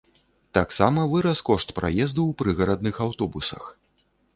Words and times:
Таксама 0.57 1.03
вырас 1.11 1.45
кошт 1.51 1.75
праезду 1.83 2.21
ў 2.27 2.31
прыгарадных 2.43 2.95
аўтобусах. 3.11 3.75